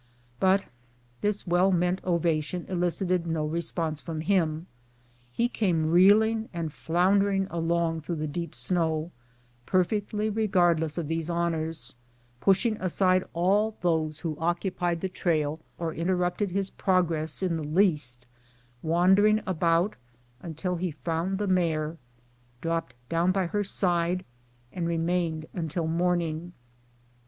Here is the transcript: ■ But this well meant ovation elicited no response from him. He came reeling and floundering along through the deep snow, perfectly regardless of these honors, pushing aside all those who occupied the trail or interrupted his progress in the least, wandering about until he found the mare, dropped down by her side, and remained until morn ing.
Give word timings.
■ 0.01 0.03
But 0.39 0.65
this 1.21 1.45
well 1.45 1.71
meant 1.71 2.03
ovation 2.03 2.65
elicited 2.67 3.27
no 3.27 3.45
response 3.45 4.01
from 4.01 4.21
him. 4.21 4.65
He 5.31 5.47
came 5.47 5.91
reeling 5.91 6.49
and 6.51 6.73
floundering 6.73 7.45
along 7.51 8.01
through 8.01 8.15
the 8.15 8.25
deep 8.25 8.55
snow, 8.55 9.11
perfectly 9.67 10.27
regardless 10.27 10.97
of 10.97 11.07
these 11.07 11.29
honors, 11.29 11.95
pushing 12.39 12.77
aside 12.77 13.25
all 13.33 13.77
those 13.81 14.21
who 14.21 14.35
occupied 14.39 15.01
the 15.01 15.07
trail 15.07 15.59
or 15.77 15.93
interrupted 15.93 16.49
his 16.49 16.71
progress 16.71 17.43
in 17.43 17.55
the 17.55 17.63
least, 17.63 18.25
wandering 18.81 19.43
about 19.45 19.97
until 20.41 20.77
he 20.77 20.89
found 20.89 21.37
the 21.37 21.45
mare, 21.45 21.97
dropped 22.59 22.95
down 23.07 23.31
by 23.31 23.45
her 23.45 23.63
side, 23.63 24.25
and 24.73 24.87
remained 24.87 25.45
until 25.53 25.85
morn 25.85 26.21
ing. 26.21 26.53